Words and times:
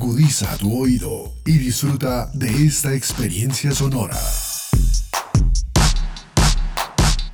Agudiza 0.00 0.56
tu 0.58 0.80
oído 0.80 1.32
y 1.44 1.58
disfruta 1.58 2.30
de 2.32 2.46
esta 2.66 2.94
experiencia 2.94 3.72
sonora. 3.72 4.16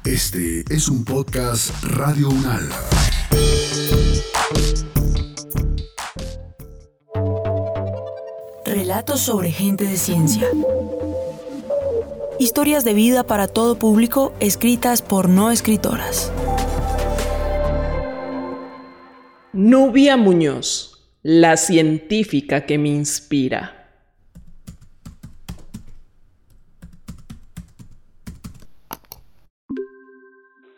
Este 0.03 0.65
es 0.71 0.89
un 0.89 1.05
podcast 1.05 1.71
Radio 1.83 2.31
Unal. 2.31 2.67
Relatos 8.65 9.21
sobre 9.21 9.51
gente 9.53 9.85
de 9.85 9.99
ciencia. 9.99 10.49
Historias 12.39 12.83
de 12.83 12.95
vida 12.95 13.25
para 13.25 13.47
todo 13.47 13.79
público 13.79 14.33
escritas 14.41 15.03
por 15.03 15.29
no 15.29 15.51
escritoras. 15.51 16.33
Nubia 19.53 20.17
Muñoz, 20.17 20.94
la 21.27 21.57
científica 21.57 22.67
que 22.67 22.77
me 22.77 22.91
inspira. 22.91 23.73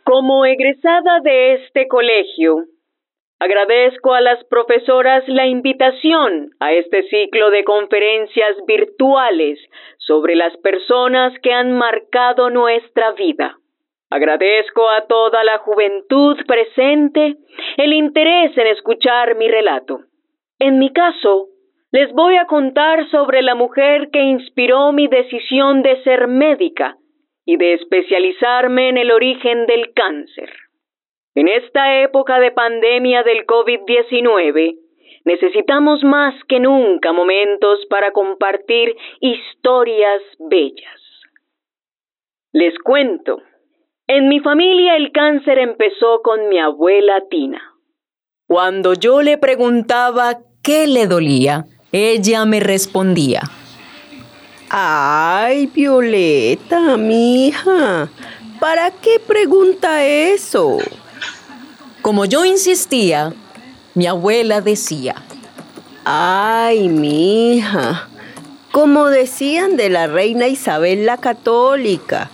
Como 0.05 0.47
egresada 0.47 1.19
de 1.25 1.55
este 1.55 1.89
colegio, 1.89 2.67
agradezco 3.41 4.15
a 4.15 4.21
las 4.21 4.45
profesoras 4.45 5.25
la 5.27 5.49
invitación 5.49 6.51
a 6.61 6.73
este 6.75 7.03
ciclo 7.09 7.51
de 7.51 7.65
conferencias 7.65 8.57
virtuales 8.69 9.59
sobre 9.99 10.37
las 10.37 10.57
personas 10.59 11.33
que 11.43 11.53
han 11.53 11.73
marcado 11.73 12.51
nuestra 12.51 13.11
vida. 13.15 13.59
Agradezco 14.11 14.89
a 14.91 15.09
toda 15.09 15.43
la 15.43 15.59
juventud 15.59 16.37
presente 16.47 17.35
el 17.79 17.93
interés 17.93 18.57
en 18.57 18.69
escuchar 18.69 19.35
mi 19.35 19.49
relato. 19.49 20.03
En 20.59 20.79
mi 20.79 20.93
caso, 20.93 21.49
les 21.93 22.13
voy 22.13 22.37
a 22.37 22.47
contar 22.47 23.09
sobre 23.11 23.43
la 23.43 23.55
mujer 23.55 24.11
que 24.11 24.23
inspiró 24.23 24.93
mi 24.93 25.07
decisión 25.09 25.83
de 25.83 26.03
ser 26.03 26.29
médica 26.29 26.97
y 27.45 27.57
de 27.57 27.75
especializarme 27.75 28.89
en 28.89 28.99
el 28.99 29.11
origen 29.13 29.67
del 29.67 29.93
cáncer. 29.93 30.51
En 31.35 31.49
esta 31.49 32.01
época 32.03 32.41
de 32.41 32.51
pandemia 32.51 33.23
del 33.23 33.47
COVID-19, 33.47 34.79
necesitamos 35.25 36.03
más 36.03 36.35
que 36.49 36.61
nunca 36.61 37.13
momentos 37.13 37.85
para 37.91 38.13
compartir 38.13 38.97
historias 39.21 40.23
bellas. 40.39 41.01
Les 42.53 42.77
cuento 42.79 43.43
en 44.09 44.29
mi 44.29 44.39
familia 44.39 44.97
el 44.97 45.11
cáncer 45.11 45.59
empezó 45.59 46.23
con 46.23 46.49
mi 46.49 46.61
abuela 46.61 47.25
Tina. 47.29 47.76
Cuando 48.49 48.95
yo 48.95 49.23
le 49.23 49.39
preguntaba 49.39 50.39
qué 50.63 50.87
le 50.87 51.09
dolía, 51.09 51.67
ella 51.91 52.45
me 52.45 52.61
respondía. 52.61 53.43
Ay, 54.71 55.67
Violeta, 55.67 56.97
mi 56.97 57.49
hija, 57.49 58.09
¿para 58.61 58.93
qué 58.93 59.19
pregunta 59.19 60.05
eso? 60.05 60.79
Como 62.03 62.25
yo 62.25 62.45
insistía, 62.45 63.35
mi 63.95 64.07
abuela 64.07 64.61
decía. 64.61 65.17
Ay, 66.05 66.89
mi 66.89 67.57
hija, 67.57 68.09
como 68.71 69.07
decían 69.07 69.77
de 69.77 69.89
la 69.89 70.07
reina 70.07 70.47
Isabel 70.47 71.05
la 71.05 71.17
Católica, 71.17 72.31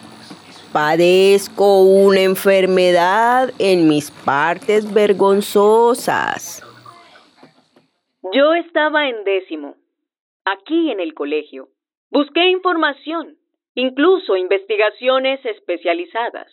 Padezco 0.73 1.83
una 1.83 2.21
enfermedad 2.21 3.51
en 3.59 3.89
mis 3.89 4.11
partes 4.11 4.91
vergonzosas. 4.95 6.65
Yo 8.33 8.55
estaba 8.55 9.11
en 9.11 9.23
décimo, 9.25 9.77
aquí 10.47 10.91
en 10.91 11.01
el 11.01 11.13
colegio. 11.13 11.69
Busqué 12.11 12.49
información, 12.49 13.37
incluso 13.75 14.37
investigaciones 14.37 15.45
especializadas. 15.45 16.51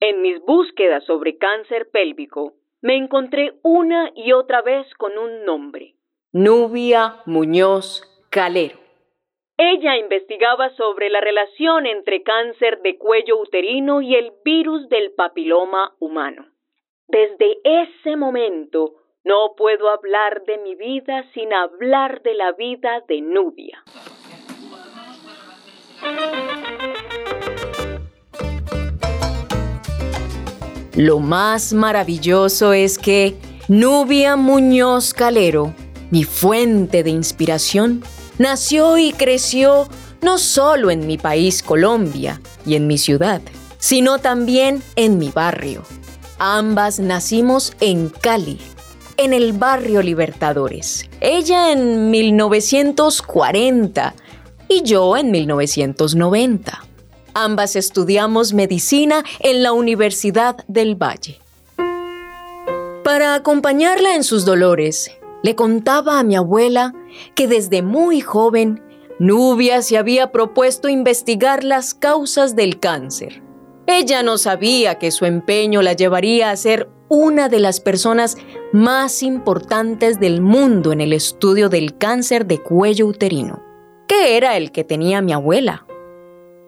En 0.00 0.22
mis 0.22 0.40
búsquedas 0.44 1.04
sobre 1.04 1.38
cáncer 1.38 1.88
pélvico, 1.92 2.54
me 2.80 2.96
encontré 2.96 3.52
una 3.62 4.10
y 4.16 4.32
otra 4.32 4.62
vez 4.62 4.92
con 4.98 5.16
un 5.16 5.44
nombre. 5.44 5.94
Nubia 6.32 7.22
Muñoz 7.26 8.02
Calero. 8.28 8.81
Ella 9.58 9.96
investigaba 9.96 10.70
sobre 10.76 11.10
la 11.10 11.20
relación 11.20 11.86
entre 11.86 12.22
cáncer 12.22 12.80
de 12.82 12.96
cuello 12.96 13.38
uterino 13.40 14.00
y 14.00 14.14
el 14.14 14.32
virus 14.44 14.88
del 14.88 15.12
papiloma 15.12 15.94
humano. 15.98 16.46
Desde 17.06 17.58
ese 17.62 18.16
momento 18.16 18.94
no 19.24 19.54
puedo 19.56 19.90
hablar 19.90 20.44
de 20.46 20.58
mi 20.58 20.74
vida 20.74 21.24
sin 21.34 21.52
hablar 21.52 22.22
de 22.22 22.34
la 22.34 22.52
vida 22.52 23.02
de 23.06 23.20
Nubia. 23.20 23.84
Lo 30.96 31.20
más 31.20 31.72
maravilloso 31.72 32.72
es 32.72 32.98
que 32.98 33.34
Nubia 33.68 34.36
Muñoz 34.36 35.14
Calero, 35.14 35.74
mi 36.10 36.24
fuente 36.24 37.02
de 37.02 37.10
inspiración, 37.10 38.02
nació 38.38 38.98
y 38.98 39.12
creció 39.12 39.88
no 40.20 40.38
solo 40.38 40.90
en 40.90 41.06
mi 41.06 41.18
país 41.18 41.62
Colombia 41.62 42.40
y 42.64 42.76
en 42.76 42.86
mi 42.86 42.98
ciudad, 42.98 43.42
sino 43.78 44.18
también 44.18 44.82
en 44.96 45.18
mi 45.18 45.30
barrio. 45.30 45.82
Ambas 46.38 46.98
nacimos 46.98 47.72
en 47.80 48.08
Cali, 48.08 48.58
en 49.16 49.32
el 49.32 49.52
barrio 49.52 50.02
Libertadores. 50.02 51.08
Ella 51.20 51.72
en 51.72 52.10
1940 52.10 54.14
y 54.68 54.82
yo 54.82 55.16
en 55.16 55.30
1990. 55.30 56.84
Ambas 57.34 57.76
estudiamos 57.76 58.52
medicina 58.52 59.24
en 59.40 59.62
la 59.62 59.72
Universidad 59.72 60.56
del 60.68 60.94
Valle. 60.94 61.40
Para 63.04 63.34
acompañarla 63.34 64.14
en 64.14 64.22
sus 64.22 64.44
dolores, 64.44 65.10
le 65.42 65.54
contaba 65.54 66.18
a 66.18 66.22
mi 66.22 66.36
abuela 66.36 66.94
que 67.34 67.48
desde 67.48 67.82
muy 67.82 68.20
joven 68.20 68.82
Nubia 69.18 69.82
se 69.82 69.98
había 69.98 70.32
propuesto 70.32 70.88
investigar 70.88 71.64
las 71.64 71.94
causas 71.94 72.56
del 72.56 72.80
cáncer. 72.80 73.42
Ella 73.86 74.22
no 74.22 74.38
sabía 74.38 74.98
que 74.98 75.10
su 75.10 75.26
empeño 75.26 75.82
la 75.82 75.92
llevaría 75.92 76.50
a 76.50 76.56
ser 76.56 76.88
una 77.08 77.48
de 77.48 77.60
las 77.60 77.80
personas 77.80 78.36
más 78.72 79.22
importantes 79.22 80.18
del 80.18 80.40
mundo 80.40 80.92
en 80.92 81.00
el 81.00 81.12
estudio 81.12 81.68
del 81.68 81.98
cáncer 81.98 82.46
de 82.46 82.62
cuello 82.62 83.06
uterino, 83.06 83.62
que 84.08 84.36
era 84.36 84.56
el 84.56 84.72
que 84.72 84.82
tenía 84.82 85.20
mi 85.20 85.32
abuela. 85.32 85.84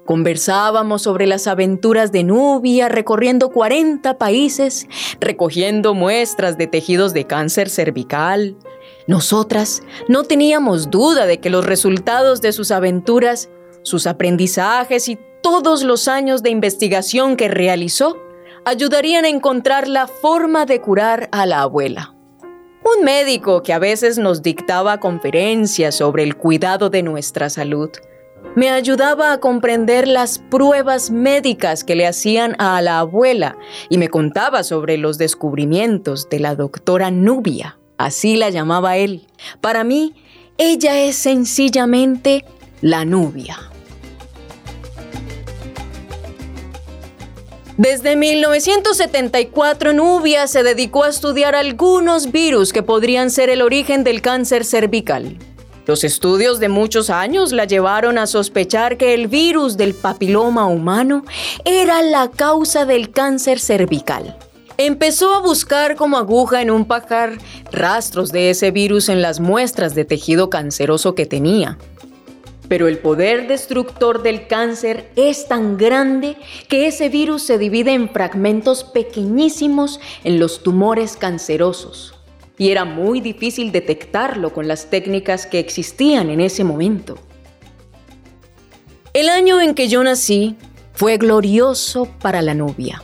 Conversábamos 0.04 1.00
sobre 1.02 1.26
las 1.26 1.46
aventuras 1.46 2.12
de 2.12 2.24
Nubia 2.24 2.90
recorriendo 2.90 3.48
40 3.48 4.18
países, 4.18 4.86
recogiendo 5.18 5.94
muestras 5.94 6.58
de 6.58 6.66
tejidos 6.66 7.14
de 7.14 7.26
cáncer 7.26 7.70
cervical. 7.70 8.54
Nosotras 9.06 9.82
no 10.06 10.24
teníamos 10.24 10.90
duda 10.90 11.24
de 11.24 11.40
que 11.40 11.48
los 11.48 11.64
resultados 11.64 12.42
de 12.42 12.52
sus 12.52 12.70
aventuras, 12.70 13.48
sus 13.82 14.06
aprendizajes 14.06 15.08
y 15.08 15.18
todos 15.42 15.82
los 15.82 16.06
años 16.06 16.42
de 16.42 16.50
investigación 16.50 17.36
que 17.36 17.48
realizó 17.48 18.18
ayudarían 18.66 19.24
a 19.24 19.28
encontrar 19.28 19.88
la 19.88 20.06
forma 20.06 20.66
de 20.66 20.82
curar 20.82 21.30
a 21.32 21.46
la 21.46 21.62
abuela. 21.62 22.14
Un 22.98 23.04
médico 23.04 23.62
que 23.62 23.72
a 23.72 23.78
veces 23.78 24.18
nos 24.18 24.42
dictaba 24.42 25.00
conferencias 25.00 25.94
sobre 25.94 26.22
el 26.24 26.36
cuidado 26.36 26.90
de 26.90 27.02
nuestra 27.02 27.48
salud 27.48 27.90
me 28.54 28.70
ayudaba 28.70 29.32
a 29.32 29.40
comprender 29.40 30.06
las 30.06 30.38
pruebas 30.38 31.10
médicas 31.10 31.84
que 31.84 31.96
le 31.96 32.06
hacían 32.06 32.54
a 32.58 32.80
la 32.82 33.00
abuela 33.00 33.56
y 33.88 33.98
me 33.98 34.08
contaba 34.08 34.62
sobre 34.62 34.96
los 34.96 35.18
descubrimientos 35.18 36.28
de 36.28 36.40
la 36.40 36.54
doctora 36.54 37.10
Nubia, 37.10 37.78
así 37.98 38.36
la 38.36 38.50
llamaba 38.50 38.96
él. 38.96 39.26
Para 39.60 39.82
mí, 39.82 40.14
ella 40.56 41.00
es 41.00 41.16
sencillamente 41.16 42.44
la 42.80 43.04
Nubia. 43.04 43.58
Desde 47.76 48.14
1974, 48.14 49.92
Nubia 49.94 50.46
se 50.46 50.62
dedicó 50.62 51.02
a 51.02 51.08
estudiar 51.08 51.56
algunos 51.56 52.30
virus 52.30 52.72
que 52.72 52.84
podrían 52.84 53.32
ser 53.32 53.50
el 53.50 53.62
origen 53.62 54.04
del 54.04 54.22
cáncer 54.22 54.64
cervical. 54.64 55.38
Los 55.86 56.02
estudios 56.02 56.60
de 56.60 56.70
muchos 56.70 57.10
años 57.10 57.52
la 57.52 57.66
llevaron 57.66 58.16
a 58.16 58.26
sospechar 58.26 58.96
que 58.96 59.12
el 59.12 59.28
virus 59.28 59.76
del 59.76 59.94
papiloma 59.94 60.66
humano 60.66 61.24
era 61.66 62.00
la 62.00 62.30
causa 62.30 62.86
del 62.86 63.10
cáncer 63.10 63.60
cervical. 63.60 64.38
Empezó 64.78 65.34
a 65.34 65.40
buscar 65.40 65.94
como 65.94 66.16
aguja 66.16 66.62
en 66.62 66.70
un 66.70 66.86
pajar 66.86 67.36
rastros 67.70 68.32
de 68.32 68.48
ese 68.48 68.70
virus 68.70 69.10
en 69.10 69.20
las 69.20 69.40
muestras 69.40 69.94
de 69.94 70.06
tejido 70.06 70.48
canceroso 70.48 71.14
que 71.14 71.26
tenía. 71.26 71.76
Pero 72.66 72.88
el 72.88 72.96
poder 72.98 73.46
destructor 73.46 74.22
del 74.22 74.46
cáncer 74.46 75.10
es 75.16 75.48
tan 75.48 75.76
grande 75.76 76.38
que 76.66 76.86
ese 76.86 77.10
virus 77.10 77.42
se 77.42 77.58
divide 77.58 77.92
en 77.92 78.08
fragmentos 78.08 78.84
pequeñísimos 78.84 80.00
en 80.24 80.40
los 80.40 80.62
tumores 80.62 81.18
cancerosos 81.18 82.13
y 82.58 82.70
era 82.70 82.84
muy 82.84 83.20
difícil 83.20 83.72
detectarlo 83.72 84.52
con 84.52 84.68
las 84.68 84.90
técnicas 84.90 85.46
que 85.46 85.58
existían 85.58 86.30
en 86.30 86.40
ese 86.40 86.64
momento. 86.64 87.18
El 89.12 89.28
año 89.28 89.60
en 89.60 89.74
que 89.74 89.88
yo 89.88 90.02
nací 90.02 90.56
fue 90.92 91.18
glorioso 91.18 92.06
para 92.20 92.42
la 92.42 92.54
Nubia. 92.54 93.02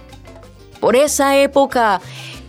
Por 0.81 0.97
esa 0.97 1.37
época, 1.37 2.00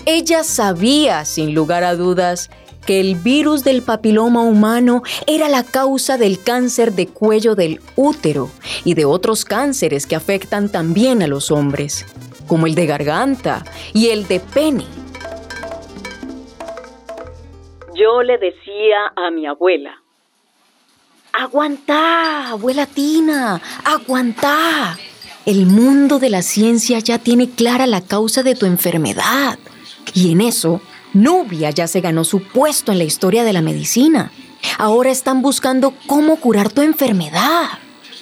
ella 0.06 0.44
sabía, 0.44 1.26
sin 1.26 1.54
lugar 1.54 1.84
a 1.84 1.96
dudas, 1.96 2.50
que 2.86 3.00
el 3.00 3.16
virus 3.16 3.64
del 3.64 3.84
papiloma 3.84 4.42
humano 4.42 5.04
era 5.28 5.50
la 5.50 5.64
causa 5.64 6.18
del 6.18 6.42
cáncer 6.42 6.94
de 6.94 7.08
cuello 7.08 7.56
del 7.56 7.80
útero 7.96 8.50
y 8.84 8.96
de 8.96 9.06
otros 9.06 9.46
cánceres 9.46 10.08
que 10.08 10.16
afectan 10.16 10.70
también 10.70 11.22
a 11.22 11.28
los 11.28 11.52
hombres, 11.52 12.06
como 12.48 12.66
el 12.66 12.76
de 12.76 12.88
garganta 12.88 13.64
y 13.94 14.08
el 14.08 14.28
de 14.28 14.40
pene. 14.40 15.01
Yo 18.02 18.24
le 18.24 18.40
decía 18.40 19.14
a 19.16 19.30
mi 19.30 19.46
abuela, 19.46 20.02
Aguanta, 21.34 22.50
abuela 22.50 22.88
Tina, 22.88 23.62
aguanta. 23.86 24.98
El 25.46 25.68
mundo 25.68 26.18
de 26.18 26.32
la 26.32 26.42
ciencia 26.42 26.98
ya 26.98 27.20
tiene 27.20 27.52
clara 27.52 27.86
la 27.86 28.02
causa 28.02 28.42
de 28.42 28.56
tu 28.56 28.66
enfermedad. 28.66 29.60
Y 30.16 30.32
en 30.32 30.42
eso, 30.42 30.82
Nubia 31.14 31.70
ya 31.70 31.88
se 31.88 32.02
ganó 32.02 32.24
su 32.24 32.42
puesto 32.42 32.92
en 32.92 32.98
la 32.98 33.04
historia 33.04 33.44
de 33.44 33.54
la 33.54 33.62
medicina. 33.62 34.32
Ahora 34.80 35.12
están 35.12 35.44
buscando 35.44 35.94
cómo 36.08 36.38
curar 36.38 36.72
tu 36.72 36.82
enfermedad. 36.82 37.68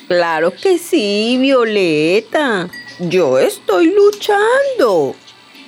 Claro 0.09 0.51
que 0.61 0.77
sí, 0.77 1.37
Violeta. 1.39 2.67
Yo 2.99 3.39
estoy 3.39 3.93
luchando. 3.93 5.15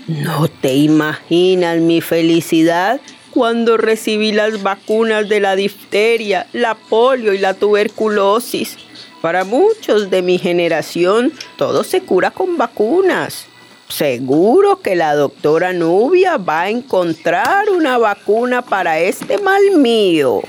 No 0.08 0.50
te 0.50 0.74
imaginas 0.74 1.78
mi 1.78 2.02
felicidad 2.02 3.00
cuando 3.32 3.78
recibí 3.78 4.32
las 4.32 4.62
vacunas 4.62 5.28
de 5.28 5.40
la 5.40 5.56
difteria, 5.56 6.48
la 6.54 6.76
polio 6.76 7.34
y 7.34 7.38
la 7.38 7.54
tuberculosis. 7.54 8.78
Para 9.22 9.44
muchos 9.44 10.10
de 10.10 10.22
mi 10.22 10.38
generación, 10.38 11.32
todo 11.58 11.84
se 11.84 12.02
cura 12.02 12.32
con 12.32 12.58
vacunas. 12.58 13.46
Seguro 13.88 14.82
que 14.82 14.96
la 14.96 15.16
doctora 15.16 15.74
Nubia 15.74 16.38
va 16.38 16.62
a 16.62 16.70
encontrar 16.70 17.70
una 17.70 17.98
vacuna 17.98 18.62
para 18.62 19.00
este 19.00 19.38
mal 19.38 19.62
mío. 19.78 20.42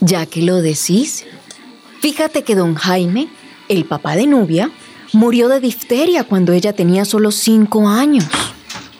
Ya 0.00 0.26
que 0.26 0.42
lo 0.42 0.60
decís, 0.60 1.24
fíjate 2.00 2.42
que 2.42 2.54
don 2.54 2.74
Jaime, 2.74 3.28
el 3.68 3.84
papá 3.84 4.16
de 4.16 4.26
Nubia, 4.26 4.70
murió 5.12 5.48
de 5.48 5.60
difteria 5.60 6.24
cuando 6.24 6.52
ella 6.52 6.72
tenía 6.72 7.04
solo 7.04 7.30
cinco 7.30 7.88
años. 7.88 8.26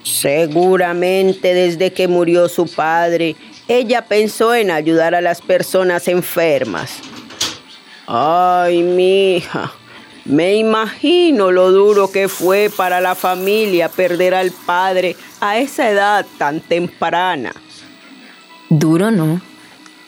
Seguramente 0.07 1.53
desde 1.53 1.93
que 1.93 2.07
murió 2.07 2.49
su 2.49 2.69
padre, 2.69 3.35
ella 3.67 4.03
pensó 4.03 4.55
en 4.55 4.71
ayudar 4.71 5.17
a 5.17 5.21
las 5.21 5.43
personas 5.43 6.07
enfermas. 6.07 7.01
Ay, 8.07 8.85
mi 8.85 9.35
hija, 9.37 9.73
me 10.25 10.55
imagino 10.55 11.51
lo 11.51 11.73
duro 11.73 12.13
que 12.13 12.29
fue 12.29 12.71
para 12.75 13.01
la 13.01 13.17
familia 13.17 13.89
perder 13.89 14.35
al 14.35 14.53
padre 14.53 15.17
a 15.41 15.59
esa 15.59 15.91
edad 15.91 16.25
tan 16.39 16.61
temprana. 16.61 17.53
Duro 18.71 19.11
no, 19.11 19.41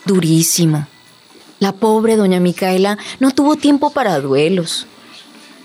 durísimo. 0.04 0.86
La 1.58 1.72
pobre 1.72 2.14
doña 2.14 2.38
Micaela 2.38 2.98
no 3.18 3.32
tuvo 3.32 3.56
tiempo 3.56 3.90
para 3.90 4.20
duelos. 4.20 4.86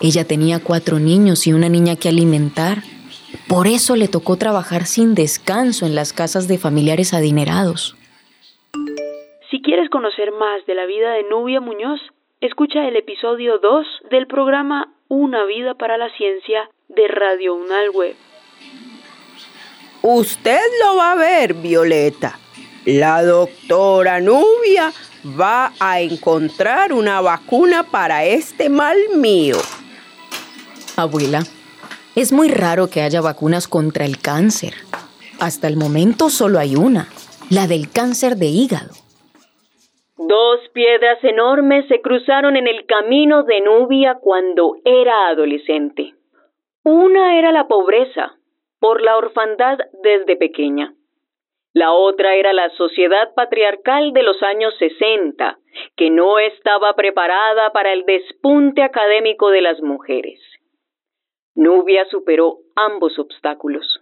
Ella 0.02 0.26
tenía 0.26 0.58
cuatro 0.58 0.98
niños 0.98 1.46
y 1.46 1.54
una 1.54 1.70
niña 1.70 1.96
que 1.96 2.10
alimentar. 2.10 2.84
Por 3.48 3.68
eso 3.68 3.96
le 3.96 4.08
tocó 4.08 4.38
trabajar 4.38 4.86
sin 4.86 5.16
descanso 5.16 5.86
en 5.86 5.96
las 5.96 6.14
casas 6.14 6.48
de 6.48 6.58
familiares 6.58 7.14
adinerados. 7.14 7.96
Si 9.52 9.62
quieres 9.62 9.90
conocer 9.90 10.32
más 10.32 10.66
de 10.66 10.76
la 10.76 10.86
vida 10.86 11.12
de 11.12 11.24
Nubia 11.30 11.62
Muñoz, 11.62 12.00
escucha 12.42 12.88
el 12.88 12.96
episodio 12.96 13.60
2 13.60 13.86
del 14.10 14.28
programa 14.28 14.94
Una 15.08 15.46
vida 15.46 15.76
para 15.76 15.98
la 15.98 16.10
ciencia 16.18 16.70
de 16.88 17.08
Radio 17.08 17.56
Unal 17.56 17.90
Web. 17.92 18.16
Usted 20.02 20.60
lo 20.84 20.98
va 20.98 21.12
a 21.14 21.16
ver, 21.16 21.54
Violeta. 21.54 22.38
La 22.86 23.24
doctora 23.24 24.20
Nubia 24.20 24.92
va 25.40 25.72
a 25.80 26.02
encontrar 26.02 26.92
una 26.92 27.22
vacuna 27.22 27.84
para 27.84 28.26
este 28.26 28.70
mal 28.70 28.98
mío. 29.16 29.56
Abuela, 30.98 31.44
es 32.16 32.32
muy 32.32 32.50
raro 32.50 32.90
que 32.90 33.02
haya 33.02 33.22
vacunas 33.22 33.68
contra 33.68 34.06
el 34.06 34.22
cáncer. 34.22 34.74
Hasta 35.40 35.68
el 35.68 35.78
momento 35.78 36.30
solo 36.30 36.60
hay 36.60 36.76
una, 36.76 37.08
la 37.50 37.68
del 37.68 37.92
cáncer 37.92 38.36
de 38.36 38.48
hígado. 38.48 38.94
Dos 40.18 40.60
piedras 40.74 41.24
enormes 41.24 41.88
se 41.88 42.02
cruzaron 42.02 42.56
en 42.56 42.68
el 42.68 42.86
camino 42.86 43.44
de 43.44 43.62
Nubia 43.62 44.20
cuando 44.22 44.78
era 44.86 45.28
adolescente. 45.28 46.14
Una 46.84 47.38
era 47.38 47.52
la 47.52 47.68
pobreza, 47.68 48.36
por 48.80 49.02
la 49.02 49.18
orfandad 49.18 49.80
desde 50.04 50.36
pequeña. 50.36 50.94
La 51.74 51.92
otra 51.94 52.36
era 52.36 52.54
la 52.54 52.70
sociedad 52.72 53.34
patriarcal 53.34 54.14
de 54.14 54.22
los 54.22 54.42
años 54.44 54.76
60, 54.78 55.58
que 55.96 56.12
no 56.12 56.38
estaba 56.38 56.94
preparada 56.94 57.72
para 57.72 57.92
el 57.92 58.06
despunte 58.06 58.84
académico 58.84 59.50
de 59.50 59.62
las 59.62 59.82
mujeres. 59.82 60.40
Nubia 61.56 62.06
superó 62.10 62.60
ambos 62.76 63.18
obstáculos. 63.20 64.02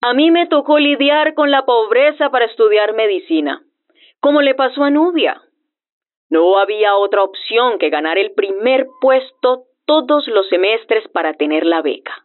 A 0.00 0.14
mí 0.14 0.30
me 0.30 0.46
tocó 0.46 0.78
lidiar 0.78 1.34
con 1.34 1.50
la 1.50 1.64
pobreza 1.64 2.30
para 2.30 2.44
estudiar 2.44 2.94
medicina, 2.94 3.62
como 4.20 4.42
le 4.42 4.54
pasó 4.54 4.84
a 4.84 4.90
Nubia. 4.90 5.42
No 6.30 6.58
había 6.58 6.94
otra 6.96 7.22
opción 7.22 7.78
que 7.78 7.90
ganar 7.90 8.18
el 8.18 8.32
primer 8.32 8.86
puesto 9.00 9.64
todos 9.86 10.28
los 10.28 10.48
semestres 10.48 11.08
para 11.08 11.34
tener 11.34 11.64
la 11.64 11.82
beca. 11.82 12.24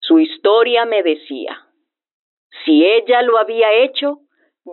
Su 0.00 0.18
historia 0.18 0.84
me 0.84 1.02
decía, 1.02 1.64
si 2.64 2.84
ella 2.84 3.22
lo 3.22 3.38
había 3.38 3.72
hecho, 3.72 4.18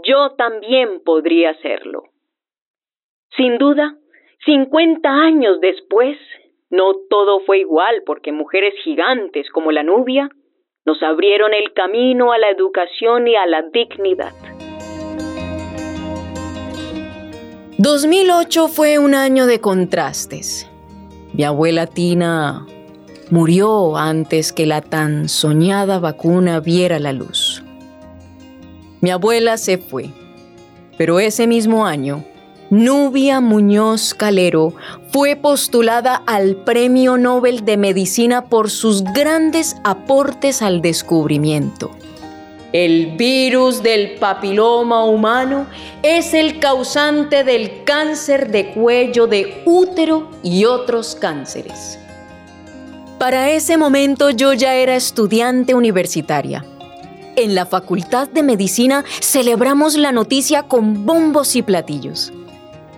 yo 0.04 0.36
también 0.36 1.02
podría 1.04 1.52
hacerlo. 1.52 2.04
Sin 3.36 3.58
duda, 3.58 3.96
50 4.46 5.10
años 5.10 5.60
después, 5.62 6.18
no 6.72 6.94
todo 7.10 7.42
fue 7.42 7.60
igual 7.60 8.04
porque 8.06 8.32
mujeres 8.32 8.74
gigantes 8.84 9.48
como 9.52 9.72
la 9.74 9.84
Nubia 9.84 10.30
nos 10.86 11.04
abrieron 11.04 11.54
el 11.54 11.74
camino 11.74 12.32
a 12.32 12.38
la 12.38 12.50
educación 12.50 13.28
y 13.28 13.36
a 13.36 13.46
la 13.46 13.64
dignidad. 13.74 14.32
2008 17.78 18.68
fue 18.70 19.00
un 19.00 19.14
año 19.14 19.48
de 19.48 19.60
contrastes. 19.60 20.70
Mi 21.34 21.44
abuela 21.44 21.88
Tina 21.88 22.66
murió 23.32 23.98
antes 23.98 24.54
que 24.54 24.66
la 24.66 24.82
tan 24.82 25.28
soñada 25.28 26.00
vacuna 26.00 26.62
viera 26.62 27.00
la 27.00 27.12
luz. 27.12 27.64
Mi 29.02 29.10
abuela 29.10 29.58
se 29.58 29.78
fue, 29.78 30.06
pero 30.98 31.20
ese 31.20 31.48
mismo 31.48 31.86
año 31.86 32.24
Nubia 32.72 33.42
Muñoz 33.42 34.14
Calero 34.14 34.74
fue 35.12 35.36
postulada 35.36 36.24
al 36.26 36.56
Premio 36.56 37.18
Nobel 37.18 37.66
de 37.66 37.76
Medicina 37.76 38.46
por 38.46 38.70
sus 38.70 39.04
grandes 39.04 39.76
aportes 39.84 40.62
al 40.62 40.82
descubrimiento. 40.82 41.92
El 42.72 43.18
virus 43.18 43.84
del 43.84 44.12
papiloma 44.12 45.04
humano 45.04 45.66
es 46.02 46.34
el 46.34 46.60
causante 46.60 47.44
del 47.44 47.84
cáncer 47.84 48.50
de 48.50 48.72
cuello 48.72 49.28
de 49.28 49.64
útero 49.66 50.32
y 50.42 50.64
otros 50.64 51.18
cánceres. 51.20 52.00
Para 53.20 53.52
ese 53.52 53.76
momento 53.76 54.30
yo 54.30 54.54
ya 54.54 54.76
era 54.76 54.96
estudiante 54.96 55.76
universitaria. 55.76 56.64
En 57.36 57.54
la 57.54 57.66
Facultad 57.66 58.30
de 58.30 58.44
Medicina 58.44 59.04
celebramos 59.20 59.98
la 59.98 60.14
noticia 60.14 60.64
con 60.64 61.06
bombos 61.06 61.58
y 61.58 61.64
platillos. 61.64 62.32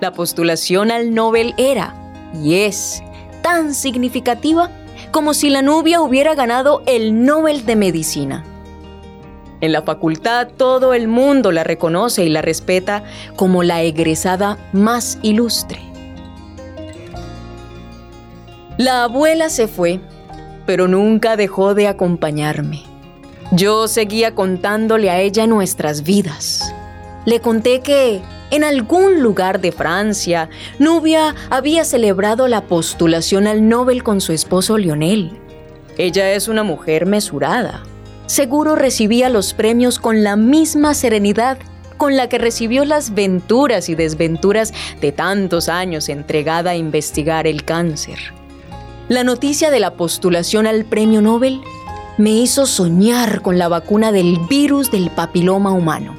La 0.03 0.11
postulación 0.11 0.91
al 0.91 1.13
Nobel 1.13 1.53
era, 1.55 1.95
y 2.33 2.55
es, 2.55 3.01
tan 3.41 3.73
significativa 3.73 4.69
como 5.11 5.33
si 5.33 5.49
la 5.49 5.61
Nubia 5.61 6.01
hubiera 6.01 6.35
ganado 6.35 6.83
el 6.87 7.23
Nobel 7.23 7.65
de 7.65 7.77
Medicina. 7.77 8.43
En 9.61 9.71
la 9.71 9.81
facultad 9.83 10.49
todo 10.57 10.93
el 10.93 11.07
mundo 11.07 11.53
la 11.53 11.63
reconoce 11.63 12.25
y 12.25 12.29
la 12.29 12.41
respeta 12.41 13.05
como 13.37 13.63
la 13.63 13.81
egresada 13.81 14.57
más 14.73 15.19
ilustre. 15.21 15.79
La 18.77 19.05
abuela 19.05 19.47
se 19.47 19.69
fue, 19.69 20.01
pero 20.65 20.89
nunca 20.89 21.37
dejó 21.37 21.75
de 21.75 21.87
acompañarme. 21.87 22.83
Yo 23.53 23.87
seguía 23.87 24.35
contándole 24.35 25.09
a 25.09 25.21
ella 25.21 25.47
nuestras 25.47 26.03
vidas. 26.03 26.75
Le 27.23 27.39
conté 27.39 27.79
que 27.79 28.21
en 28.53 28.63
algún 28.63 29.23
lugar 29.23 29.61
de 29.61 29.71
Francia, 29.71 30.47
Nubia 30.77 31.33
había 31.49 31.83
celebrado 31.85 32.47
la 32.47 32.61
postulación 32.67 33.47
al 33.47 33.67
Nobel 33.67 34.03
con 34.03 34.21
su 34.21 34.31
esposo 34.31 34.77
Lionel. 34.77 35.31
Ella 35.97 36.31
es 36.33 36.47
una 36.47 36.61
mujer 36.61 37.07
mesurada, 37.07 37.81
seguro 38.27 38.75
recibía 38.75 39.29
los 39.29 39.55
premios 39.55 39.97
con 39.97 40.23
la 40.23 40.35
misma 40.35 40.93
serenidad 40.93 41.57
con 41.97 42.15
la 42.15 42.29
que 42.29 42.37
recibió 42.37 42.85
las 42.85 43.15
venturas 43.15 43.89
y 43.89 43.95
desventuras 43.95 44.71
de 45.01 45.11
tantos 45.11 45.67
años 45.67 46.07
entregada 46.07 46.71
a 46.71 46.75
investigar 46.75 47.47
el 47.47 47.63
cáncer. 47.65 48.19
La 49.09 49.23
noticia 49.23 49.71
de 49.71 49.79
la 49.79 49.95
postulación 49.95 50.67
al 50.67 50.85
premio 50.85 51.23
Nobel 51.23 51.61
me 52.19 52.29
hizo 52.29 52.67
soñar 52.67 53.41
con 53.41 53.57
la 53.57 53.67
vacuna 53.67 54.11
del 54.11 54.37
virus 54.47 54.91
del 54.91 55.09
papiloma 55.09 55.71
humano. 55.71 56.15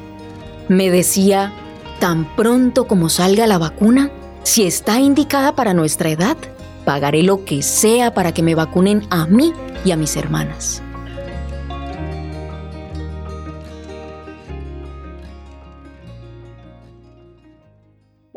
Me 0.68 0.90
decía, 0.90 1.52
tan 2.00 2.24
pronto 2.36 2.86
como 2.86 3.08
salga 3.08 3.46
la 3.46 3.58
vacuna, 3.58 4.10
si 4.42 4.66
está 4.66 5.00
indicada 5.00 5.54
para 5.54 5.74
nuestra 5.74 6.10
edad, 6.10 6.36
pagaré 6.84 7.22
lo 7.22 7.44
que 7.44 7.62
sea 7.62 8.12
para 8.12 8.32
que 8.32 8.42
me 8.42 8.54
vacunen 8.54 9.02
a 9.10 9.26
mí 9.26 9.52
y 9.84 9.92
a 9.92 9.96
mis 9.96 10.16
hermanas. 10.16 10.82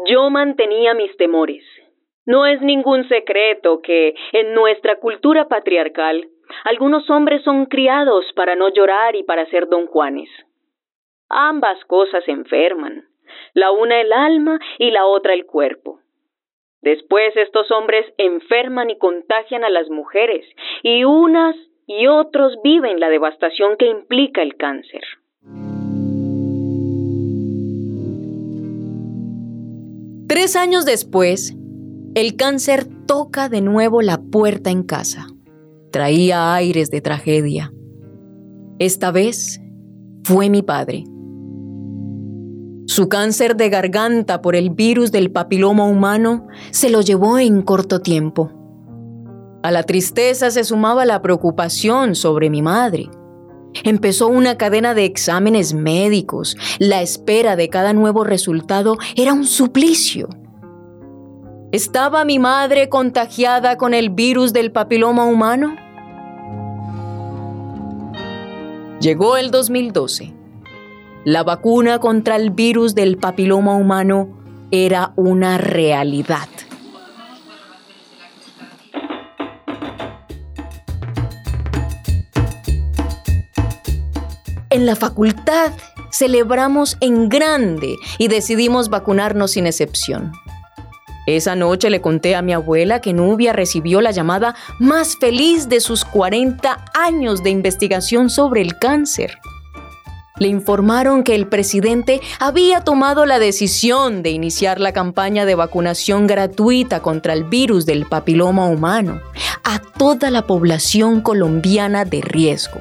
Yo 0.10 0.30
mantenía 0.30 0.94
mis 0.94 1.16
temores. 1.18 1.64
No 2.26 2.46
es 2.46 2.62
ningún 2.62 3.08
secreto 3.10 3.82
que 3.82 4.14
en 4.32 4.54
nuestra 4.54 5.00
cultura 5.00 5.48
patriarcal 5.48 6.28
algunos 6.64 7.10
hombres 7.10 7.44
son 7.44 7.66
criados 7.66 8.26
para 8.36 8.56
no 8.56 8.70
llorar 8.70 9.16
y 9.16 9.24
para 9.24 9.46
ser 9.48 9.68
don 9.68 9.88
Juanes. 9.88 10.30
Ambas 11.30 11.84
cosas 11.86 12.24
enferman, 12.28 13.04
la 13.54 13.72
una 13.72 14.02
el 14.02 14.14
alma 14.14 14.60
y 14.80 14.92
la 14.92 15.06
otra 15.06 15.34
el 15.34 15.46
cuerpo. 15.46 16.00
Después 16.82 17.36
estos 17.36 17.70
hombres 17.72 18.06
enferman 18.18 18.90
y 18.90 18.98
contagian 18.98 19.64
a 19.64 19.70
las 19.70 19.90
mujeres, 19.90 20.46
y 20.84 21.04
unas 21.04 21.56
y 21.88 22.08
otros 22.08 22.54
viven 22.64 23.00
la 23.00 23.10
devastación 23.10 23.78
que 23.78 23.88
implica 23.88 24.42
el 24.42 24.56
cáncer. 24.58 25.02
Tres 30.28 30.56
años 30.56 30.86
después, 30.86 31.56
el 32.14 32.36
cáncer 32.36 32.84
toca 33.08 33.48
de 33.48 33.62
nuevo 33.62 34.02
la 34.02 34.20
puerta 34.32 34.70
en 34.70 34.84
casa. 34.84 35.28
Traía 35.92 36.54
aires 36.54 36.90
de 36.92 37.02
tragedia. 37.02 37.72
Esta 38.78 39.12
vez 39.12 39.62
fue 40.24 40.50
mi 40.50 40.62
padre. 40.62 41.06
Su 42.98 43.10
cáncer 43.10 43.56
de 43.56 43.70
garganta 43.70 44.42
por 44.42 44.56
el 44.56 44.72
virus 44.72 45.12
del 45.12 45.32
papiloma 45.32 45.86
humano 45.86 46.48
se 46.72 46.90
lo 46.90 47.02
llevó 47.02 47.38
en 47.38 47.62
corto 47.62 48.00
tiempo. 48.00 48.52
A 49.62 49.70
la 49.70 49.84
tristeza 49.84 50.50
se 50.50 50.64
sumaba 50.64 51.06
la 51.06 51.22
preocupación 51.22 52.16
sobre 52.16 52.50
mi 52.50 52.64
madre. 52.64 53.08
Empezó 53.84 54.30
una 54.30 54.58
cadena 54.58 54.96
de 54.96 55.06
exámenes 55.06 55.76
médicos. 55.76 56.58
La 56.80 57.04
espera 57.04 57.56
de 57.56 57.70
cada 57.70 57.94
nuevo 57.94 58.24
resultado 58.24 58.98
era 59.16 59.32
un 59.32 59.46
suplicio. 59.46 60.28
¿Estaba 61.72 62.26
mi 62.26 62.40
madre 62.40 62.90
contagiada 62.90 63.78
con 63.78 63.94
el 63.94 64.10
virus 64.10 64.54
del 64.54 64.72
papiloma 64.72 65.26
humano? 65.26 65.76
Llegó 69.00 69.38
el 69.38 69.52
2012. 69.52 70.37
La 71.28 71.44
vacuna 71.44 72.00
contra 72.00 72.38
el 72.38 72.52
virus 72.52 72.96
del 72.96 73.18
papiloma 73.18 73.76
humano 73.76 74.30
era 74.72 75.12
una 75.18 75.58
realidad. 75.58 76.48
En 84.70 84.86
la 84.86 84.96
facultad 84.96 85.74
celebramos 86.14 86.96
en 87.02 87.28
grande 87.28 87.98
y 88.18 88.30
decidimos 88.30 88.88
vacunarnos 88.88 89.52
sin 89.52 89.68
excepción. 89.68 90.32
Esa 91.26 91.58
noche 91.58 91.90
le 91.90 92.00
conté 92.00 92.38
a 92.38 92.42
mi 92.42 92.54
abuela 92.54 93.02
que 93.02 93.12
Nubia 93.12 93.52
recibió 93.52 94.00
la 94.00 94.12
llamada 94.12 94.56
más 94.80 95.18
feliz 95.18 95.68
de 95.68 95.82
sus 95.82 96.06
40 96.06 96.86
años 96.94 97.44
de 97.44 97.50
investigación 97.50 98.30
sobre 98.30 98.62
el 98.62 98.80
cáncer. 98.80 99.38
Le 100.40 100.48
informaron 100.48 101.24
que 101.24 101.36
el 101.36 101.48
presidente 101.48 102.22
había 102.40 102.82
tomado 102.82 103.26
la 103.26 103.40
decisión 103.40 104.24
de 104.24 104.30
iniciar 104.30 104.80
la 104.80 104.94
campaña 104.94 105.46
de 105.46 105.56
vacunación 105.56 106.28
gratuita 106.28 107.02
contra 107.02 107.34
el 107.34 107.44
virus 107.44 107.86
del 107.86 108.06
papiloma 108.06 108.68
humano 108.68 109.22
a 109.64 109.80
toda 109.80 110.30
la 110.30 110.48
población 110.48 111.22
colombiana 111.22 112.06
de 112.06 112.22
riesgo. 112.22 112.80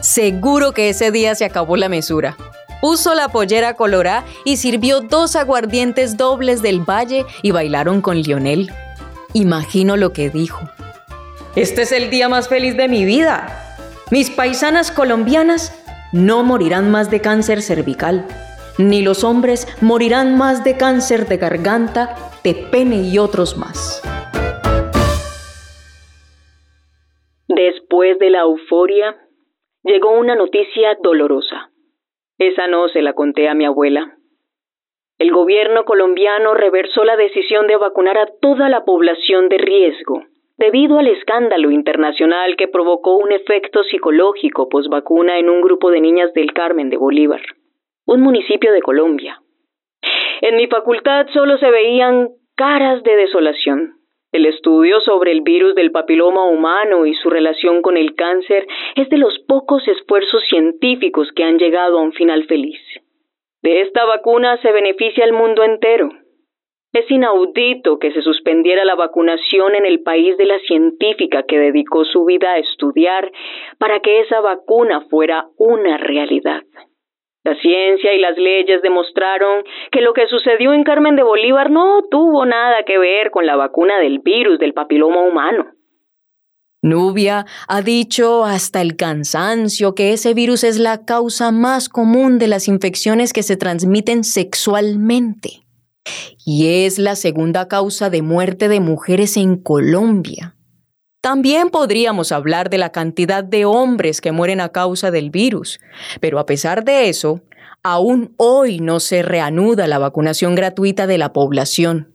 Seguro 0.00 0.72
que 0.72 0.88
ese 0.88 1.10
día 1.10 1.34
se 1.34 1.44
acabó 1.44 1.76
la 1.76 1.88
mesura 1.88 2.36
puso 2.80 3.14
la 3.14 3.28
pollera 3.28 3.74
colorá 3.74 4.24
y 4.44 4.56
sirvió 4.56 5.00
dos 5.00 5.36
aguardientes 5.36 6.16
dobles 6.16 6.62
del 6.62 6.80
Valle 6.80 7.26
y 7.42 7.50
bailaron 7.50 8.00
con 8.00 8.18
Lionel. 8.20 8.72
Imagino 9.34 9.96
lo 9.96 10.12
que 10.12 10.30
dijo. 10.30 10.68
Este 11.54 11.82
es 11.82 11.92
el 11.92 12.10
día 12.10 12.28
más 12.28 12.48
feliz 12.48 12.76
de 12.76 12.88
mi 12.88 13.04
vida. 13.04 13.76
Mis 14.10 14.30
paisanas 14.30 14.90
colombianas 14.90 15.72
no 16.12 16.42
morirán 16.42 16.90
más 16.90 17.10
de 17.10 17.20
cáncer 17.20 17.62
cervical, 17.62 18.26
ni 18.78 19.02
los 19.02 19.24
hombres 19.24 19.66
morirán 19.82 20.36
más 20.36 20.64
de 20.64 20.76
cáncer 20.76 21.26
de 21.26 21.36
garganta, 21.36 22.14
de 22.42 22.54
pene 22.70 23.02
y 23.02 23.18
otros 23.18 23.56
más. 23.56 24.02
Después 27.48 28.18
de 28.18 28.30
la 28.30 28.40
euforia, 28.40 29.16
llegó 29.82 30.18
una 30.18 30.34
noticia 30.34 30.96
dolorosa. 31.02 31.70
Esa 32.38 32.68
no 32.68 32.88
se 32.88 33.02
la 33.02 33.12
conté 33.12 33.48
a 33.48 33.54
mi 33.54 33.66
abuela. 33.66 34.16
El 35.18 35.32
gobierno 35.32 35.84
colombiano 35.84 36.54
reversó 36.54 37.04
la 37.04 37.16
decisión 37.16 37.66
de 37.66 37.76
vacunar 37.76 38.16
a 38.16 38.26
toda 38.40 38.70
la 38.70 38.84
población 38.84 39.50
de 39.50 39.58
riesgo, 39.58 40.24
debido 40.60 40.98
al 40.98 41.06
escándalo 41.06 41.70
internacional 41.70 42.54
que 42.54 42.68
provocó 42.68 43.16
un 43.16 43.32
efecto 43.32 43.82
psicológico 43.82 44.68
posvacuna 44.68 45.38
en 45.38 45.48
un 45.48 45.62
grupo 45.62 45.90
de 45.90 46.02
niñas 46.02 46.34
del 46.34 46.52
Carmen 46.52 46.90
de 46.90 46.98
Bolívar, 46.98 47.40
un 48.04 48.20
municipio 48.20 48.70
de 48.70 48.82
Colombia. 48.82 49.40
En 50.42 50.56
mi 50.56 50.66
facultad 50.66 51.28
solo 51.32 51.56
se 51.56 51.70
veían 51.70 52.28
caras 52.56 53.02
de 53.04 53.16
desolación. 53.16 53.94
El 54.32 54.44
estudio 54.44 55.00
sobre 55.00 55.32
el 55.32 55.40
virus 55.40 55.74
del 55.74 55.92
papiloma 55.92 56.44
humano 56.44 57.06
y 57.06 57.14
su 57.14 57.30
relación 57.30 57.80
con 57.80 57.96
el 57.96 58.14
cáncer 58.14 58.66
es 58.96 59.08
de 59.08 59.16
los 59.16 59.38
pocos 59.48 59.88
esfuerzos 59.88 60.42
científicos 60.50 61.32
que 61.34 61.42
han 61.42 61.58
llegado 61.58 61.98
a 61.98 62.02
un 62.02 62.12
final 62.12 62.44
feliz. 62.44 62.80
De 63.62 63.80
esta 63.80 64.04
vacuna 64.04 64.58
se 64.58 64.72
beneficia 64.72 65.24
el 65.24 65.32
mundo 65.32 65.64
entero. 65.64 66.10
Es 66.92 67.08
inaudito 67.08 68.00
que 68.00 68.10
se 68.10 68.20
suspendiera 68.20 68.84
la 68.84 68.96
vacunación 68.96 69.76
en 69.76 69.86
el 69.86 70.02
país 70.02 70.36
de 70.36 70.44
la 70.44 70.58
científica 70.66 71.44
que 71.44 71.56
dedicó 71.56 72.04
su 72.04 72.24
vida 72.24 72.50
a 72.50 72.58
estudiar 72.58 73.30
para 73.78 74.00
que 74.00 74.20
esa 74.22 74.40
vacuna 74.40 75.02
fuera 75.08 75.46
una 75.56 75.98
realidad. 75.98 76.62
La 77.44 77.54
ciencia 77.60 78.12
y 78.12 78.18
las 78.18 78.36
leyes 78.36 78.82
demostraron 78.82 79.62
que 79.92 80.00
lo 80.00 80.12
que 80.12 80.26
sucedió 80.26 80.72
en 80.72 80.82
Carmen 80.82 81.14
de 81.14 81.22
Bolívar 81.22 81.70
no 81.70 82.02
tuvo 82.10 82.44
nada 82.44 82.82
que 82.84 82.98
ver 82.98 83.30
con 83.30 83.46
la 83.46 83.54
vacuna 83.54 84.00
del 84.00 84.18
virus 84.18 84.58
del 84.58 84.74
papiloma 84.74 85.22
humano. 85.22 85.66
Nubia 86.82 87.44
ha 87.68 87.82
dicho 87.82 88.44
hasta 88.44 88.80
el 88.80 88.96
cansancio 88.96 89.94
que 89.94 90.12
ese 90.12 90.34
virus 90.34 90.64
es 90.64 90.80
la 90.80 91.04
causa 91.04 91.52
más 91.52 91.88
común 91.88 92.40
de 92.40 92.48
las 92.48 92.66
infecciones 92.66 93.32
que 93.32 93.44
se 93.44 93.56
transmiten 93.56 94.24
sexualmente 94.24 95.69
y 96.44 96.84
es 96.84 96.98
la 96.98 97.16
segunda 97.16 97.68
causa 97.68 98.10
de 98.10 98.22
muerte 98.22 98.68
de 98.68 98.80
mujeres 98.80 99.36
en 99.36 99.56
Colombia. 99.56 100.56
También 101.22 101.68
podríamos 101.68 102.32
hablar 102.32 102.70
de 102.70 102.78
la 102.78 102.92
cantidad 102.92 103.44
de 103.44 103.66
hombres 103.66 104.20
que 104.20 104.32
mueren 104.32 104.60
a 104.60 104.70
causa 104.70 105.10
del 105.10 105.30
virus, 105.30 105.78
pero 106.20 106.38
a 106.38 106.46
pesar 106.46 106.82
de 106.82 107.10
eso, 107.10 107.42
aún 107.82 108.34
hoy 108.38 108.78
no 108.78 109.00
se 109.00 109.22
reanuda 109.22 109.86
la 109.86 109.98
vacunación 109.98 110.54
gratuita 110.54 111.06
de 111.06 111.18
la 111.18 111.32
población. 111.32 112.14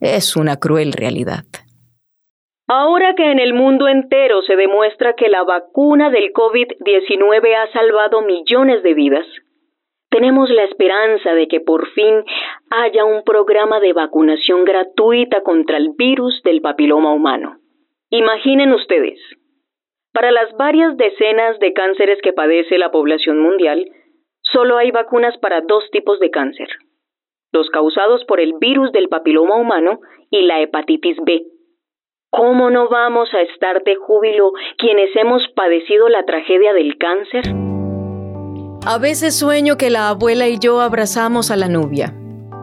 Es 0.00 0.36
una 0.36 0.56
cruel 0.56 0.92
realidad. 0.92 1.44
Ahora 2.66 3.14
que 3.16 3.30
en 3.30 3.40
el 3.40 3.52
mundo 3.52 3.88
entero 3.88 4.42
se 4.42 4.56
demuestra 4.56 5.14
que 5.14 5.28
la 5.28 5.42
vacuna 5.42 6.08
del 6.08 6.32
COVID-19 6.32 7.54
ha 7.56 7.72
salvado 7.72 8.22
millones 8.22 8.82
de 8.82 8.94
vidas, 8.94 9.26
tenemos 10.10 10.50
la 10.50 10.64
esperanza 10.64 11.34
de 11.34 11.48
que 11.48 11.60
por 11.60 11.88
fin 11.90 12.24
haya 12.70 13.04
un 13.04 13.22
programa 13.22 13.80
de 13.80 13.92
vacunación 13.92 14.64
gratuita 14.64 15.42
contra 15.42 15.76
el 15.76 15.90
virus 15.96 16.42
del 16.42 16.60
papiloma 16.60 17.12
humano. 17.12 17.58
Imaginen 18.10 18.72
ustedes, 18.72 19.20
para 20.12 20.32
las 20.32 20.52
varias 20.56 20.96
decenas 20.96 21.58
de 21.60 21.72
cánceres 21.72 22.20
que 22.22 22.32
padece 22.32 22.76
la 22.76 22.90
población 22.90 23.38
mundial, 23.38 23.86
solo 24.42 24.78
hay 24.78 24.90
vacunas 24.90 25.38
para 25.38 25.60
dos 25.60 25.88
tipos 25.92 26.18
de 26.18 26.30
cáncer, 26.30 26.68
los 27.52 27.70
causados 27.70 28.24
por 28.24 28.40
el 28.40 28.54
virus 28.60 28.90
del 28.90 29.08
papiloma 29.08 29.56
humano 29.56 30.00
y 30.30 30.42
la 30.42 30.60
hepatitis 30.60 31.16
B. 31.24 31.44
¿Cómo 32.30 32.70
no 32.70 32.88
vamos 32.88 33.32
a 33.34 33.42
estar 33.42 33.82
de 33.84 33.94
júbilo 33.94 34.52
quienes 34.76 35.14
hemos 35.14 35.46
padecido 35.54 36.08
la 36.08 36.24
tragedia 36.24 36.72
del 36.72 36.96
cáncer? 36.98 37.44
A 38.86 38.96
veces 38.96 39.38
sueño 39.38 39.76
que 39.76 39.90
la 39.90 40.08
abuela 40.08 40.48
y 40.48 40.58
yo 40.58 40.80
abrazamos 40.80 41.50
a 41.50 41.56
la 41.56 41.68
nubia 41.68 42.14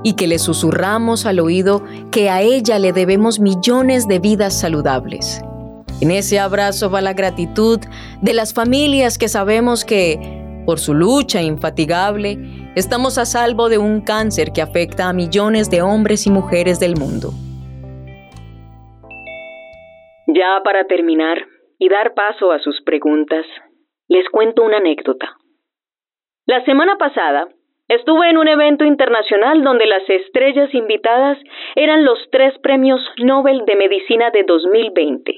y 0.03 0.15
que 0.15 0.25
le 0.25 0.39
susurramos 0.39 1.27
al 1.27 1.39
oído 1.39 1.83
que 2.11 2.31
a 2.31 2.41
ella 2.41 2.79
le 2.79 2.91
debemos 2.91 3.39
millones 3.39 4.07
de 4.07 4.17
vidas 4.17 4.59
saludables. 4.59 5.43
En 6.01 6.09
ese 6.09 6.39
abrazo 6.39 6.89
va 6.89 7.01
la 7.01 7.13
gratitud 7.13 7.79
de 8.23 8.33
las 8.33 8.51
familias 8.51 9.19
que 9.19 9.27
sabemos 9.27 9.85
que, 9.85 10.63
por 10.65 10.79
su 10.79 10.95
lucha 10.95 11.43
infatigable, 11.43 12.39
estamos 12.75 13.19
a 13.19 13.25
salvo 13.25 13.69
de 13.69 13.77
un 13.77 14.01
cáncer 14.01 14.51
que 14.51 14.63
afecta 14.63 15.09
a 15.09 15.13
millones 15.13 15.69
de 15.69 15.83
hombres 15.83 16.25
y 16.25 16.31
mujeres 16.31 16.79
del 16.79 16.95
mundo. 16.97 17.29
Ya 20.25 20.61
para 20.63 20.85
terminar 20.85 21.37
y 21.77 21.89
dar 21.89 22.15
paso 22.15 22.51
a 22.51 22.57
sus 22.59 22.81
preguntas, 22.83 23.45
les 24.07 24.27
cuento 24.29 24.63
una 24.63 24.77
anécdota. 24.77 25.37
La 26.47 26.63
semana 26.63 26.95
pasada 26.97 27.49
estuve 27.89 28.29
en 28.29 28.37
un 28.37 28.47
evento 28.47 28.85
internacional 28.85 29.65
donde 29.65 29.85
las 29.85 30.03
estrellas 30.07 30.73
invitadas 30.73 31.37
eran 31.75 32.05
los 32.05 32.17
tres 32.31 32.53
premios 32.63 33.01
Nobel 33.17 33.63
de 33.67 33.75
Medicina 33.75 34.31
de 34.31 34.45
2020. 34.47 35.33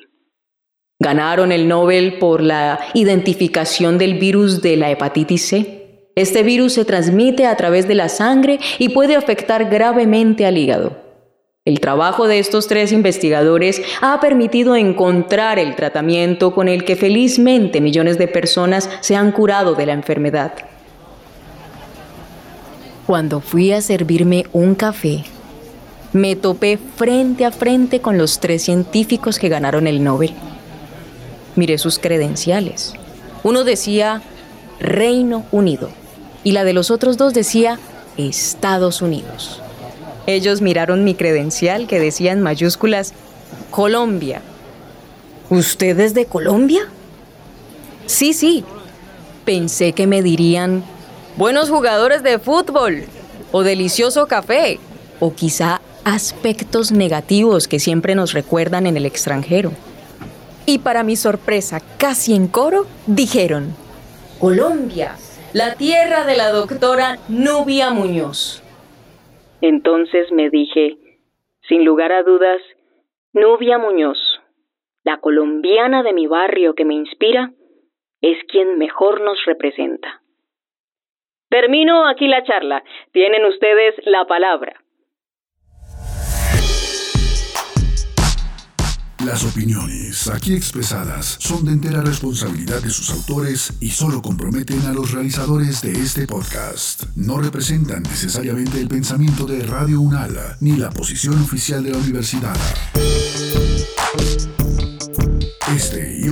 Ganaron 0.99 1.51
el 1.51 1.67
Nobel 1.67 2.19
por 2.19 2.43
la 2.43 2.77
identificación 2.93 3.97
del 3.97 4.19
virus 4.19 4.61
de 4.61 4.77
la 4.77 4.91
hepatitis 4.91 5.49
C. 5.49 6.11
Este 6.15 6.43
virus 6.43 6.73
se 6.73 6.85
transmite 6.85 7.47
a 7.47 7.55
través 7.55 7.87
de 7.87 7.95
la 7.95 8.07
sangre 8.07 8.59
y 8.77 8.89
puede 8.89 9.15
afectar 9.15 9.67
gravemente 9.67 10.45
al 10.45 10.59
hígado. 10.59 10.95
El 11.65 11.79
trabajo 11.79 12.27
de 12.27 12.37
estos 12.37 12.67
tres 12.67 12.91
investigadores 12.91 13.81
ha 14.03 14.19
permitido 14.19 14.75
encontrar 14.75 15.57
el 15.57 15.75
tratamiento 15.75 16.53
con 16.53 16.67
el 16.67 16.85
que 16.85 16.95
felizmente 16.95 17.81
millones 17.81 18.19
de 18.19 18.27
personas 18.27 18.95
se 19.01 19.15
han 19.15 19.31
curado 19.31 19.73
de 19.73 19.87
la 19.87 19.93
enfermedad. 19.93 20.53
Cuando 23.09 23.39
fui 23.39 23.71
a 23.71 23.81
servirme 23.81 24.45
un 24.53 24.75
café, 24.75 25.23
me 26.13 26.35
topé 26.35 26.77
frente 26.77 27.43
a 27.43 27.51
frente 27.51 28.01
con 28.01 28.19
los 28.19 28.39
tres 28.39 28.61
científicos 28.61 29.39
que 29.39 29.49
ganaron 29.49 29.87
el 29.87 30.03
Nobel. 30.03 30.31
Miré 31.55 31.79
sus 31.79 31.97
credenciales. 31.97 32.93
Uno 33.41 33.63
decía 33.63 34.21
Reino 34.79 35.43
Unido 35.51 35.89
y 36.43 36.51
la 36.51 36.63
de 36.63 36.73
los 36.73 36.91
otros 36.91 37.17
dos 37.17 37.33
decía 37.33 37.79
Estados 38.15 39.01
Unidos. 39.01 39.59
Ellos 40.27 40.61
miraron 40.61 41.03
mi 41.03 41.15
credencial 41.15 41.87
que 41.87 41.99
decía 41.99 42.31
en 42.31 42.43
mayúsculas 42.43 43.15
Colombia. 43.71 44.43
¿Usted 45.49 45.99
es 45.99 46.13
de 46.13 46.27
Colombia? 46.27 46.81
Sí, 48.05 48.33
sí. 48.33 48.63
Pensé 49.45 49.93
que 49.93 50.05
me 50.05 50.21
dirían 50.21 50.83
buenos 51.37 51.69
jugadores 51.69 52.23
de 52.23 52.39
fútbol 52.39 53.03
o 53.51 53.63
delicioso 53.63 54.27
café 54.27 54.79
o 55.19 55.33
quizá 55.33 55.81
aspectos 56.05 56.91
negativos 56.91 57.67
que 57.67 57.79
siempre 57.79 58.15
nos 58.15 58.33
recuerdan 58.33 58.87
en 58.87 58.97
el 58.97 59.05
extranjero. 59.05 59.71
Y 60.65 60.79
para 60.79 61.03
mi 61.03 61.15
sorpresa, 61.15 61.79
casi 61.97 62.35
en 62.35 62.47
coro, 62.47 62.85
dijeron, 63.07 63.73
Colombia, 64.39 65.15
la 65.53 65.75
tierra 65.75 66.25
de 66.25 66.37
la 66.37 66.51
doctora 66.51 67.17
Nubia 67.27 67.89
Muñoz. 67.89 68.63
Entonces 69.61 70.31
me 70.31 70.49
dije, 70.49 70.97
sin 71.67 71.83
lugar 71.85 72.11
a 72.11 72.23
dudas, 72.23 72.61
Nubia 73.33 73.77
Muñoz, 73.77 74.17
la 75.03 75.19
colombiana 75.19 76.03
de 76.03 76.13
mi 76.13 76.27
barrio 76.27 76.75
que 76.75 76.85
me 76.85 76.95
inspira, 76.95 77.51
es 78.21 78.37
quien 78.51 78.77
mejor 78.77 79.21
nos 79.21 79.37
representa. 79.45 80.18
Termino 81.49 82.07
aquí 82.07 82.27
la 82.27 82.43
charla. 82.43 82.83
Tienen 83.11 83.43
ustedes 83.45 83.95
la 84.05 84.25
palabra. 84.25 84.73
Las 89.25 89.43
opiniones 89.43 90.29
aquí 90.29 90.55
expresadas 90.55 91.37
son 91.41 91.65
de 91.65 91.73
entera 91.73 92.01
responsabilidad 92.01 92.81
de 92.81 92.89
sus 92.89 93.11
autores 93.11 93.77
y 93.81 93.89
solo 93.89 94.21
comprometen 94.21 94.79
a 94.85 94.93
los 94.93 95.11
realizadores 95.11 95.81
de 95.81 95.91
este 95.91 96.25
podcast. 96.25 97.03
No 97.17 97.41
representan 97.41 98.03
necesariamente 98.03 98.79
el 98.79 98.87
pensamiento 98.87 99.45
de 99.45 99.63
Radio 99.63 99.99
Unala 99.99 100.55
ni 100.61 100.77
la 100.77 100.89
posición 100.89 101.35
oficial 101.41 101.83
de 101.83 101.91
la 101.91 101.97
universidad. 101.97 102.55